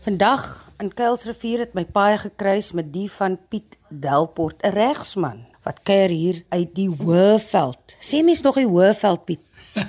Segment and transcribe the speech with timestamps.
[0.00, 5.82] Vandag in Kuilsrivier het my paai gekruis met die van Piet Delport, 'n regsman wat
[5.82, 7.96] kuier hier uit die Hoëveld.
[8.00, 9.40] Sê mens nog die Hoëveld Piet?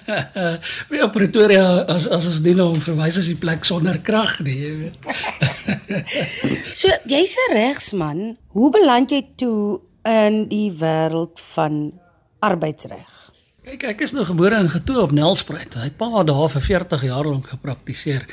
[0.91, 4.73] Ja, Pretoria as as ons dit nou verwys as die plek sonder krag nie, jy
[4.81, 4.97] weet.
[6.79, 8.37] So, jy's 'n regsman.
[8.47, 11.99] Hoe beland jy toe in die wêreld van
[12.39, 13.30] arbeidsreg?
[13.61, 15.75] Kyk, ek is nou gebore en getoe op Nelspruit.
[15.77, 18.23] Hy pa daar vir 40 jaar lank gepraktiseer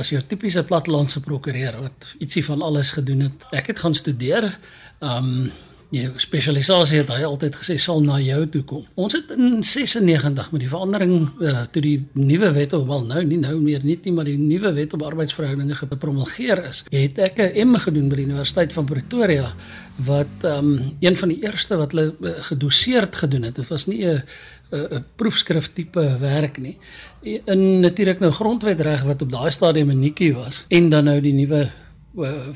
[0.00, 3.44] as jou tipiese plattelandse prokureur wat ietsie van alles gedoen het.
[3.52, 4.48] Ek het gaan studeer.
[5.04, 5.50] Um
[5.94, 8.84] jou spesialisasie het hy altyd gesê sal na jou toe kom.
[9.00, 13.22] Ons het in 96 met die verandering uh, toe die nuwe wet op wel nou
[13.24, 16.84] nie nou meer nie, nie maar die nuwe wet op arbeidsverhoudinge gepromulgeer is.
[16.92, 19.54] Het ek 'n M gedoen by die Universiteit van Pretoria
[19.96, 23.56] wat um een van die eerste wat hulle uh, gedoseerd gedoen het.
[23.56, 24.22] Dit was nie 'n
[24.70, 26.76] 'n proefskrif tipe werk nie.
[27.22, 31.32] In natuurlik nou grondwetreg wat op daai stadium 'n nikkie was en dan nou die
[31.32, 31.70] nuwe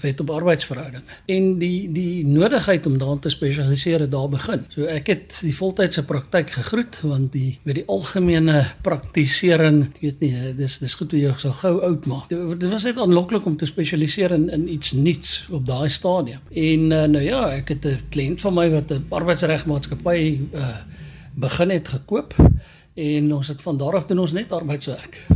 [0.01, 1.19] wet op arbeidsverhoudinge.
[1.27, 4.64] En die die nodigheid om daarin te spesialiseer het daar begin.
[4.75, 10.25] So ek het die voltydse praktyk gegroet want die weet die algemene praktisering, ek weet
[10.25, 12.33] nie, dis dis goed hoe jy sal gou oud maak.
[12.33, 16.41] Dit was net aanloklik om te spesialiseer in in iets nuuts op daai stadium.
[16.50, 20.77] En uh, nou ja, ek het 'n kliënt van my wat 'n arbeidsregmaatskappy uh,
[21.34, 22.34] begin het gekoop
[22.94, 25.27] en ons het van daar af doen ons net arbeidswerk.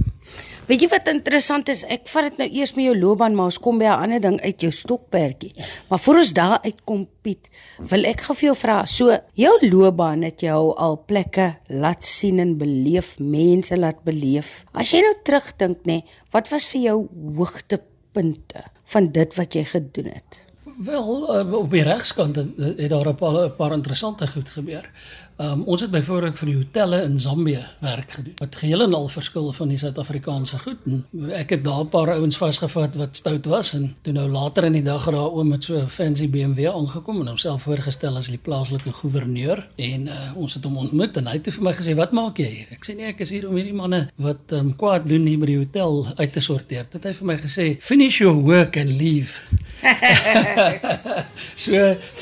[0.66, 1.84] Weet jy wat interessant is?
[1.86, 4.38] Ek vat dit nou eers met jou loopbaan, maar ons kom by 'n ander ding
[4.42, 5.54] uit jou stokperdjie.
[5.88, 10.22] Maar voor ons daar uitkom Piet, wil ek gou vir jou vra, so jou loopbaan
[10.22, 14.64] het jou al plekke laat sien en beleef, mense laat beleef.
[14.72, 19.64] As jy nou terugdink nê, nee, wat was vir jou hoogtepunte van dit wat jy
[19.64, 20.46] gedoen het?
[20.78, 24.90] Wel, uh, op die regskant het daar 'n paar, paar interessante goed gebeur.
[25.36, 28.32] Um, ons het byvoorbeeld vir die hotelle in Zambië werk gedoen.
[28.40, 30.86] Wat geheel en al verskil van die Suid-Afrikaanse goed.
[30.88, 31.02] En
[31.36, 34.72] ek het daar 'n paar ouens vasgevat wat stout was en toe nou later in
[34.72, 38.28] die dag het daar oom met so 'n fancy BMW aangekom en homself voorgestel as
[38.28, 41.94] die plaaslike gouverneur en uh, ons het hom ontmoet en hy het vir my gesê,
[41.94, 44.76] "Wat maak jy hier?" Ek sê, "Nee, ek is hier om hierdie manne wat um,
[44.76, 47.76] kwaad doen hier by die hotel uit te sorteer." Dit het hy vir my gesê,
[47.80, 49.40] "Finish your work and leave."
[51.64, 51.72] so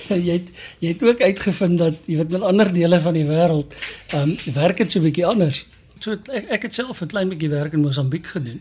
[0.09, 0.49] jy het
[0.79, 3.77] jy het ook uitgevind dat jy weet in ander dele van die wêreld
[4.17, 5.67] ehm um, werk dit so 'n bietjie anders.
[6.01, 8.61] So ek ek het self 'n klein bietjie werk in Mosambiek gedoen.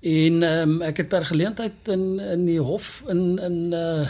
[0.00, 4.08] En ehm um, ek het per geleentheid in in die hof in in uh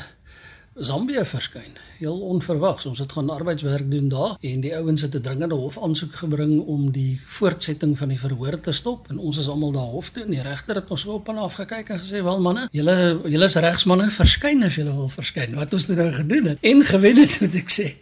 [0.80, 1.74] Zambië verskyn.
[1.98, 2.86] Heel onverwags.
[2.88, 6.90] Ons het gaan arbeidswerk doen daar en die ouens het 'n dringende hofaansoek gebring om
[6.90, 10.30] die voortsetting van die verhoor te stop en ons is almal daar hof toe en
[10.30, 13.54] die regter het ons op en af gekyk en gesê, "Wel manne, julle julle is
[13.54, 17.54] regsmanne, verskyn as julle wil verskyn." Wat ons nou gedoen het en gewen het, moet
[17.54, 17.94] ek sê.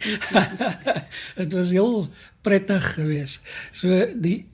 [1.41, 2.07] Dit was heel
[2.41, 3.41] prettig geweest.
[3.71, 4.45] So die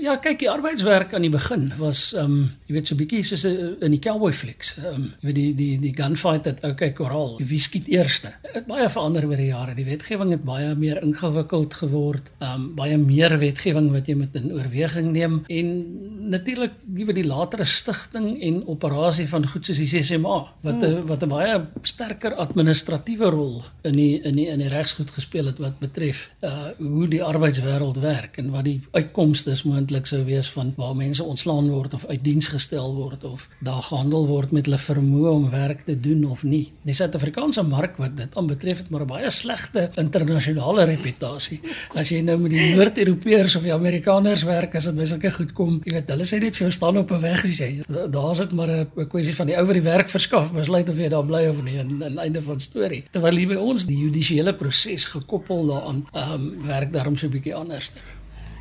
[0.00, 2.36] Ja, kyk, die arbeidswerk aan die begin was ehm um,
[2.68, 4.70] jy weet so bietjie soos in die cowboy flicks.
[4.78, 7.34] Ehm um, jy weet die die die gunfight het okay koraal.
[7.50, 8.32] Wie skiet eerste?
[8.54, 9.74] Het baie verander oor die jare.
[9.76, 12.30] Die wetgewing het baie meer ingewikkeld geword.
[12.38, 15.74] Ehm um, baie meer wetgewing wat jy moet in oorweging neem en
[16.32, 21.04] natuurlik jy weet die latere stigting en operasie van goed soos die CCMA wat hmm.
[21.12, 25.60] wat 'n baie sterker administratiewe rol in die in die in die regsgoed gespeel het
[25.60, 30.48] wat betref uh hoe die arbeidswêreld werk en wat die uitkomste dis moontlik sou wees
[30.54, 34.68] van waar mense ontslaan word of uit diens gestel word of daar gehandel word met
[34.68, 36.68] hulle vermoë om werk te doen of nie.
[36.86, 41.60] Die Suid-Afrikaanse mark wat dit aanbetref het maar 'n baie slegte internasionale reputasie.
[41.94, 45.52] As jy nou met die Noord-Europeërs of die Amerikaners werk, as dit by sulke goed
[45.52, 47.82] kom, jy weet, hulle sê net vir jou staan op 'n weg as jy.
[48.10, 51.08] Daar's dit maar 'n kwessie van die ou wat die werk verskaf, besluit of jy
[51.08, 53.04] daar bly of nie en aan einde van storie.
[53.10, 57.30] Terwyl hier by ons die judisiële proses gekoppel daaraan, ehm um, werk daarom so 'n
[57.30, 57.92] bietjie anders.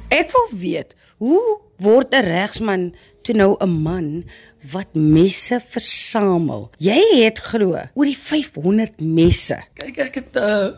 [0.07, 4.23] Ek wil weet, hoe word 'n regsman toe nou 'n man
[4.71, 6.71] wat messe versamel?
[6.77, 9.59] Jy het glo oor die 500 messe.
[9.73, 10.69] Kyk, ek het uh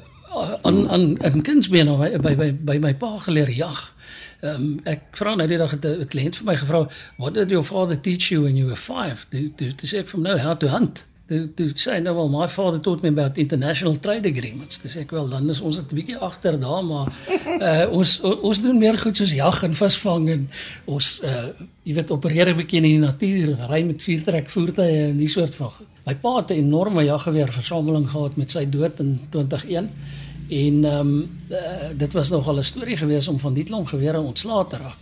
[0.61, 3.95] aan aan 'n kindsbeen by by by by my pa geleer jag.
[4.41, 7.63] Um, ek vra nou die dag het 'n kliënt vir my gevra, "What did your
[7.63, 10.67] father teach you when you were 5?" Toe toe sê ek vir nou, "How to
[10.67, 14.79] hunt." Toe toe sê nou wel my father taught me about international trade agreements.
[14.81, 17.07] Dis ek wel dan is ons 'n bietjie agter daar maar
[17.61, 20.49] uh, ons ons doen meer goed soos jag en visvang en
[20.85, 21.45] ons uh,
[21.83, 25.55] jy weet opereer 'n bietjie in die natuur, ry met viertrek voertuie en die soort
[25.55, 25.87] van goed.
[26.05, 29.89] My pa het 'n enorme jaggeweer versameling gehad met sy dood in 2001
[30.49, 34.19] en ehm um, uh, dit was nogal 'n storie geweest om van die klomp gewere
[34.19, 34.97] ontslae te raak.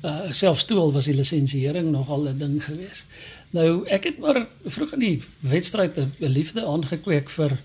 [0.00, 3.04] Uh, selfs toe al was die lisensiering nogal 'n ding geweest.
[3.56, 7.58] Nou ek het maar vroeg in die wedstryd 'n liefde aangekweek vir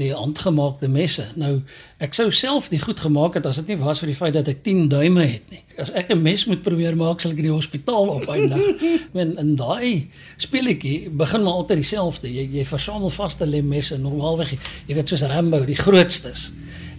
[0.00, 1.24] die handgemaakte messe.
[1.36, 1.60] Nou
[1.98, 4.48] ek sou self die goed gemaak het as dit nie was vir die feit dat
[4.48, 5.60] ek 10 duime het nie.
[5.76, 8.64] As ek 'n mes moet probeer maak, sal ek in die hospitaal opeindig.
[9.16, 12.28] Men in daai speletjie begin maar altyd dieselfde.
[12.32, 14.56] Jy jy versamel vaste lemmesse normaalweg.
[14.86, 16.50] Jy weet soos Rambo, die grootstes.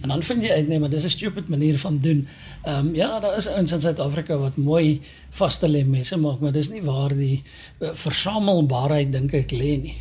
[0.04, 2.28] En dan vind jy uit nee, maar dis 'n stupid manier van doen.
[2.62, 6.68] Ehm um, ja, daar is ouens in Suid-Afrika wat mooi vaste lemmesse maak, maar dis
[6.68, 7.42] nie waar die
[7.78, 9.96] uh, versamelbaarheid dink ek lê nie.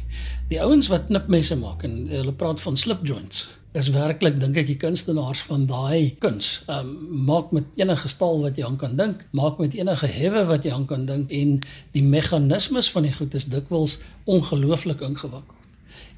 [0.49, 4.67] Die ouens wat knipmesse maak en hulle praat van slip joints is werklik dink ek
[4.67, 6.63] die kunstenaars van daai kuns.
[6.67, 10.45] Ehm um, maak met enige staal wat jy aan kan dink, maak met enige hewe
[10.45, 11.59] wat jy aan kan dink en
[11.91, 15.62] die meganismes van die goed is dikwels ongelooflik ingewikkeld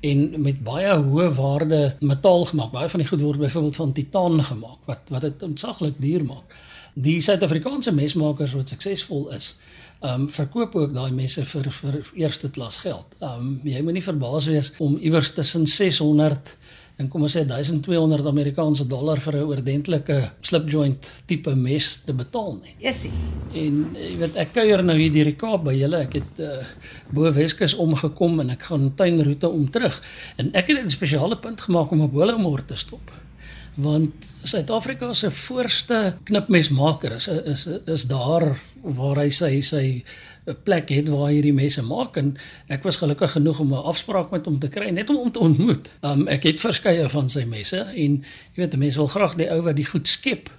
[0.06, 2.72] en met baie hoë waarde metaal gemaak.
[2.74, 6.58] Baie van die goed word byvoorbeeld van titaan gemaak wat wat dit ontsaglik duur maak.
[6.94, 9.56] Die Suid-Afrikaanse mesmakers wat suksesvol is,
[10.00, 13.18] ehm um, verkoop ook daai messe vir vir eerste klas geld.
[13.20, 16.58] Ehm um, jy moenie verbaas wees om iewers tussen 600
[16.98, 22.14] en kom ons sê 1200 Amerikaanse dollar vir 'n ordentlike slip joint tipe mes te
[22.14, 22.76] betaal nie.
[22.80, 23.12] Yesie.
[23.54, 26.00] En jy weet ek kuier nou hier deur die Kaap by julle.
[26.08, 26.64] Ek het uh,
[27.12, 30.02] bo Weskus omgekom en ek gaan tuinroete om terug.
[30.38, 33.12] En ek het 'n spesiale punt gemaak om op Holemoor te stop.
[33.76, 40.04] Want Suid-Afrika se voorste knipmesmaker is is is daar waar hy sy sy
[40.46, 42.38] 'n plek het waar hierdie mense maak en
[42.68, 45.40] ek was gelukkig genoeg om 'n afspraak met hom te kry net om hom te
[45.40, 45.90] ontmoet.
[46.02, 48.24] Um ek het verskeie van sy messe en
[48.54, 50.50] jy weet mense wil graag die ou wat die goed skep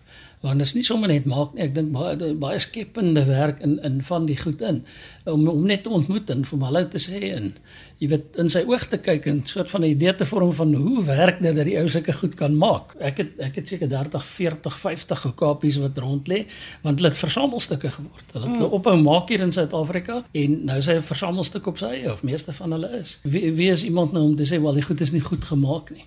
[0.41, 3.79] want dit is nie sommer net maak nie ek dink baie baie skepende werk in
[3.87, 4.85] in van die goed in.
[5.25, 7.55] Om om net te ontmoet en vir hulle te sê en
[7.97, 10.75] jy weet in sy oog te kyk en soort van 'n idee te vorm van
[10.75, 12.95] hoe werk dit dat die ou sulke goed kan maak.
[13.01, 16.47] Ek het ek het seker 30 40 50 gekapies wat rond lê
[16.83, 18.33] want hulle het versamelstukke geword.
[18.33, 18.63] Hulle het mm.
[18.63, 22.23] ophou maak hier in Suid-Afrika en nou is hy 'n versamelstuk op sy eie of
[22.23, 23.19] meeste van hulle is.
[23.23, 25.91] Wie, wie is iemand nou om te sê wel die goed is nie goed gemaak
[25.91, 26.05] nie.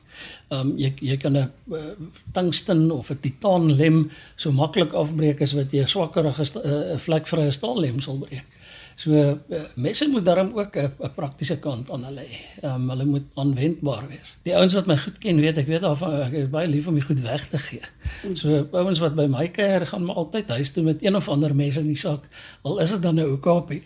[0.50, 1.80] Um, jy jy kan 'n uh,
[2.32, 7.52] tungsten of 'n titaan lem so maklik afbreek as wat jy 'n swakkerige uh, vlekvrye
[7.52, 8.46] staallem sal breek.
[9.00, 9.36] So uh,
[9.80, 12.40] mense moet daarom ook 'n praktiese kant aan hulle hê.
[12.64, 14.38] Um, hulle moet aanwendbaar wees.
[14.44, 16.94] Die ouens wat my goed ken, weet ek weet af ek is baie lief om
[16.94, 17.82] die goed weg te gee.
[18.34, 21.56] So ouens wat by my kuier gaan maar altyd huis toe met een of ander
[21.56, 22.28] mes in die sak.
[22.62, 23.84] Al is dit dan 'n ou kapie.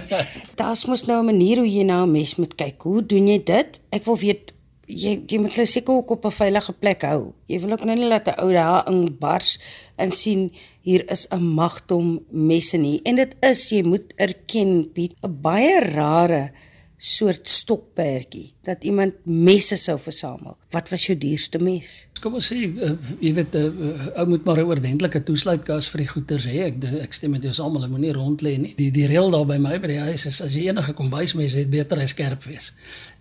[0.60, 2.82] Daar's mos nou 'n manier hoe jy na 'n mes moet kyk.
[2.82, 3.80] Hoe doen jy dit?
[3.90, 4.52] Ek wil weet
[4.86, 7.32] jy jy moet hulle seker ook op 'n veilige plek hou.
[7.46, 9.58] Jy wil ook nou nie laat 'n ou daar in bars
[9.96, 10.52] en sien
[10.82, 13.00] hier is 'n magdom messe nie.
[13.02, 16.52] En dit is jy moet erken Piet, 'n baie rare
[16.96, 20.56] soort stokperdjie dat iemand messe sou versamel.
[20.70, 21.92] Wat was jou duurste mes?
[22.22, 25.88] Kom ons sê uh, jy weet 'n uh, uh, ou moet maar 'n oordentlike toesluitkas
[25.92, 26.58] vir die goeders hê.
[26.70, 28.74] Ek ek stem met jou saam, hulle moenie rond lê nie.
[28.76, 31.70] Die die reël daar by my by die huis is as jy enige kombuismes het,
[31.70, 32.72] beter hy skerp wees.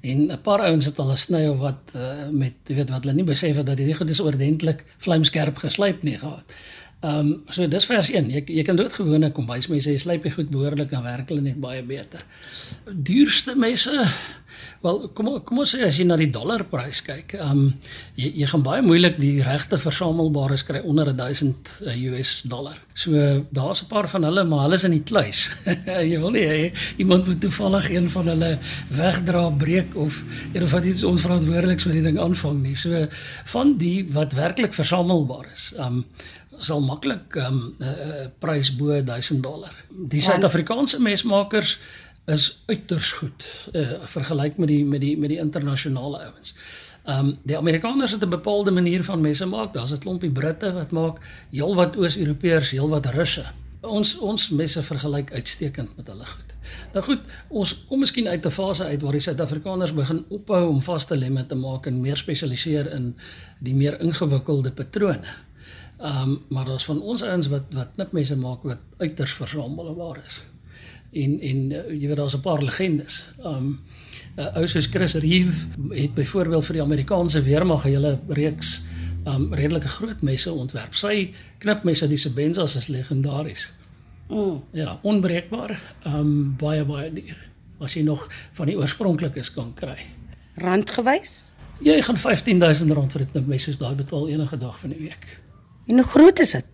[0.02, 3.04] En 'n paar ouens het al 'n sny of wat uh, met jy weet wat
[3.04, 6.54] hulle nie besef het dat hierdie goed is oordentlik vlamskerp geslyp nie gehad.
[7.04, 8.30] Ehm um, so dis vers 1.
[8.32, 11.82] Jy jy kan doodgewone kombuismesse, jy slyp dit goed behoorlik en werk hulle net baie
[11.84, 12.24] beter.
[12.88, 14.08] Duurste messe
[14.84, 17.68] Wel, kom kom ons sê as jy na die dollarprys kyk, ehm um,
[18.20, 21.72] jy jy gaan baie moeilik die regte versamelbares kry onder 1000
[22.10, 22.82] US dollar.
[22.94, 23.16] So
[23.50, 25.50] daar's 'n paar van hulle, maar hulle is in die kluis.
[26.12, 28.60] jy wil nie hê iemand moet toevallig een van hulle
[28.90, 30.24] wegdra, breek of
[30.54, 32.76] een of iets onverantwoordeliks met die ding aanvang nie.
[32.76, 33.08] So
[33.56, 36.06] van die wat werklik versamelbaar is, ehm um,
[36.58, 39.74] sal maklik ehm um, 'n uh, uh, prys bo 1000 dollar.
[39.90, 41.80] Die Suid-Afrikaanse mesmakers
[42.26, 46.56] is uiters goed uh, vergelyk met die met die met die internasionale ouens.
[47.04, 49.74] Ehm um, die Amerikaners het 'n bepaalde manier van messe maak.
[49.74, 51.18] Daar's 'n klompie Britte wat maak
[51.50, 53.46] heelwat Oos-Europeërs, heelwat Russe.
[53.82, 56.54] Ons ons messe vergelyk uitstekend met hulle goed.
[56.94, 60.82] Nou goed, ons kom miskien uit 'n fase uit waar die Suid-Afrikaners begin ophou om
[60.82, 63.16] vaste lemme te maak en meer spesialiseer in
[63.60, 65.28] die meer ingewikkelde patrone.
[66.04, 70.44] Ehm um, maar daar's van ons ouens wat wat knipmesse maak wat uiters versamelbaar is.
[71.12, 73.30] En en uh, jy weet daar's 'n paar legendes.
[73.40, 73.80] Ehm um,
[74.36, 78.82] uh, ou soos Chris Reeve het byvoorbeeld vir die Amerikaanse weermag 'n hele reeks
[79.24, 80.94] ehm um, redelike groot messe ontwerp.
[80.94, 83.72] Sy knipmesse die Sebenzas is legendaries.
[84.30, 84.64] Mm.
[84.72, 85.82] Ja, onbreekbaar.
[86.04, 87.50] Ehm um, baie baie duur.
[87.80, 89.98] As jy nog van die oorspronklikes kan kry.
[90.56, 91.44] Randgewys?
[91.80, 95.42] Jy gaan R15000 vir 'n knipmes soos daai betaal enige dag van die week.
[95.88, 96.66] En hoe groot is dit?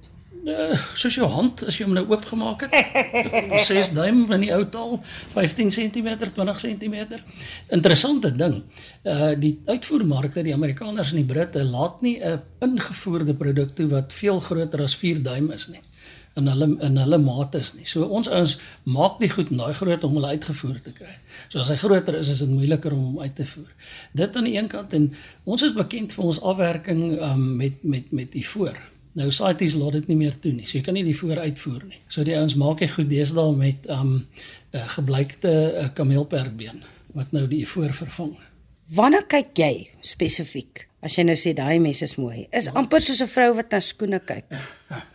[0.50, 2.76] Uh, soos jou hand as jy hom nou oopgemaak het.
[3.70, 4.96] 6 duim in die ou taal,
[5.34, 6.96] 15 cm, 20 cm.
[7.76, 8.62] Interessante ding.
[9.04, 14.14] Uh die uitvoermarkte, die Amerikaners en die Britte laat nie 'n ingevoerde produk toe wat
[14.14, 15.84] veel groter as 4 duim is nie.
[16.40, 17.88] in hulle in hulle mate is nie.
[17.90, 21.16] So ons ouens maak die goed daai groot om hulle uitgevoer te kry.
[21.50, 23.70] So as hy groter is, is dit moeiliker om hom uit te voer.
[24.18, 25.10] Dit aan die een kant en
[25.50, 28.78] ons is bekend vir ons afwerking um, met met met die voor.
[29.20, 30.66] Nou CITES laat dit nie meer toe nie.
[30.68, 32.00] So jy kan nie die voor uitvoer nie.
[32.08, 34.28] So die ouens maak dit goed deesdae met um 'n
[34.78, 36.84] uh, gebleikte uh, kameelperkbeen
[37.18, 38.38] wat nou die voor vervang.
[38.96, 40.89] Wanneer kyk jy spesifiek?
[41.00, 43.80] As jy nou sê daai mes is mooi, is amper soos 'n vrou wat na
[43.80, 44.52] skoene kyk.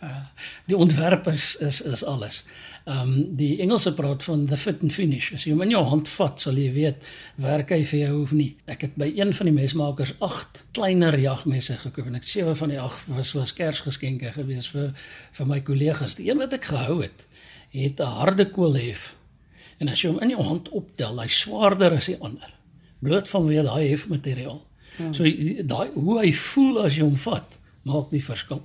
[0.69, 2.43] Die ontwerp is is is alles.
[2.85, 5.31] Ehm um, die Engelse praat van the fit and finish.
[5.33, 7.07] As jy hom in jou hand vat, sal jy weet
[7.41, 8.55] werk hy vir jou of nie.
[8.65, 12.69] Ek het by een van die mesmakers 8 kleiner jagmesse gekoop en ek sewe van
[12.69, 14.93] die 8 was was kersgeskenke gewees vir
[15.37, 16.15] vir my kollegas.
[16.15, 17.25] Die een wat ek gehou het,
[17.73, 19.15] het 'n harde koolhef.
[19.79, 22.53] En as jy hom in jou hand optel, hy swaarder as die ander.
[23.01, 24.61] Bloot vanweë daai hefmateriaal.
[24.97, 25.13] Hmm.
[25.13, 25.23] So
[25.67, 28.61] daai hoe hy voel as jy hom vat, maak die verskil.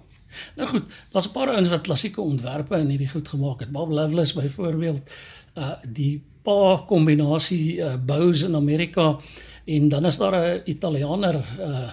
[0.56, 3.70] Nou goed, daar's 'n paar ouens wat klassieke ontwerpe in hierdie goed gemaak het.
[3.70, 5.10] Bob Loveless byvoorbeeld,
[5.56, 9.18] uh die pa kombinasie uh, bows in Amerika
[9.64, 11.90] en dan is daar 'n Italianer uh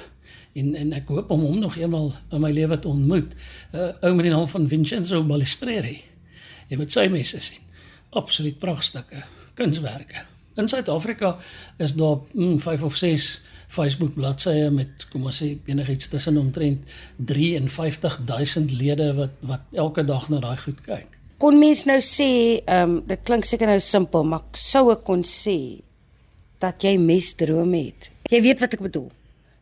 [0.54, 3.36] en en ek hoop om hom nog eendag in my lewe te ontmoet.
[3.74, 6.02] 'n uh, Ou met die naam van Vincenzo Balestreri.
[6.68, 7.62] Jy moet sy messe sien.
[8.10, 10.26] Absoluut pragtige kunswerke.
[10.56, 11.38] In Suid-Afrika
[11.78, 16.88] is daar 5 mm, of 6 Facebook bladsye met kom ons sê enigiets tussen omtrent
[17.20, 21.18] 53000 lede wat wat elke dag na daai goed kyk.
[21.38, 25.22] Kon mens nou sê, ehm um, dit klink seker nou simpel, maar sou ek kon
[25.24, 25.84] sê
[26.60, 28.10] dat jy mesdrome het.
[28.32, 29.12] Jy weet wat ek bedoel.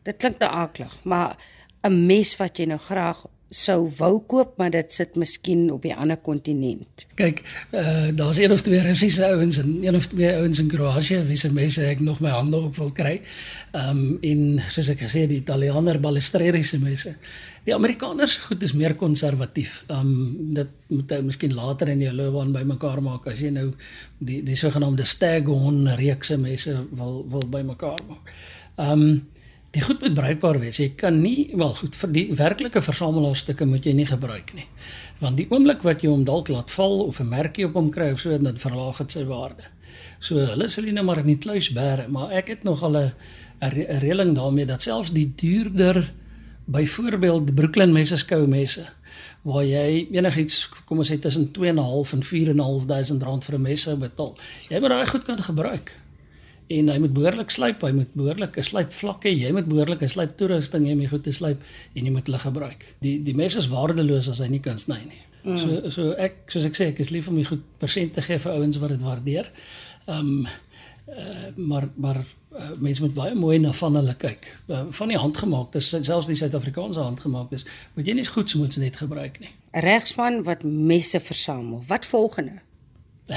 [0.06, 1.36] Dit klink te aaklig, maar
[1.84, 5.94] 'n mes wat jy nou graag sou wou koop, maar dit sit miskien op 'n
[5.94, 7.06] ander kontinent.
[7.14, 11.18] Kyk, uh, daar's een of twee Russiese ouens en een of twee ouens in Kroasie
[11.18, 13.20] wie se mense ek nog my hande op wil kry.
[13.72, 17.16] Ehm um, en soos ek gesê die Italianer Balestreriese mense.
[17.64, 19.84] Die Amerikaners goed is meer konservatief.
[19.86, 23.72] Ehm um, dit moet jy miskien later in jou loopbaan bymekaar maak as jy nou
[24.18, 28.32] die die sogenaamde Staghorn reekse mense wil wil bymekaar maak.
[28.76, 29.26] Ehm um,
[29.76, 30.78] die goed moet bruikbaar wees.
[30.80, 34.66] Jy kan nie wel goed vir die werklike versamelaarsstukke moet jy nie gebruik nie.
[35.20, 38.12] Want die oomblik wat jy hom dalk laat val of 'n merkie op hom kry
[38.12, 39.68] of so dan verlaag dit sy waarde.
[40.18, 42.96] So hulle sal nie nou maar in die kluis bære, maar ek het nog al
[42.96, 43.12] 'n
[43.62, 46.12] 'n reëling daarmee dat selfs die duurder
[46.64, 48.86] byvoorbeeld Brooklyn Messeskou messe
[49.42, 53.96] waar jy enigiets kom ons sê tussen 2.5 en 4.500 rand vir 'n mes sou
[53.96, 54.36] betaal.
[54.68, 56.05] Jy moet daai goed kan gebruik
[56.66, 60.08] en hy moet behoorlik slyp, hy moet behoorlik 'n slypvlak hê, jy moet behoorlik 'n
[60.08, 61.62] slyptoerusting hê om goed te slyp
[61.94, 62.84] en jy moet hulle gebruik.
[63.00, 65.22] Die die mes is waardeloos as hy nie kan sny nie.
[65.44, 65.58] Mm.
[65.58, 68.38] So so ek soos ek sê, ek is lief om die goed persent te gee
[68.38, 69.50] vir ouens wat dit waardeer.
[70.06, 70.46] Ehm um,
[71.06, 74.56] uh, maar maar uh, mense moet baie mooi na van hulle kyk.
[74.66, 78.96] Uh, van die handgemaakte, selfs die Suid-Afrikaanse handgemaaktes, moet jy nie goed so moet net
[78.96, 79.52] gebruik nie.
[79.70, 81.84] Regsman wat messe versamel.
[81.86, 82.64] Wat volgende?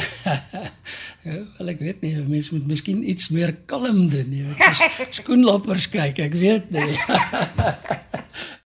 [1.24, 5.90] ja, wel ek weet nie, mense moet miskien iets meer kalm doen, jy weet, skoenlappers
[5.92, 6.96] kyk, ek weet nie.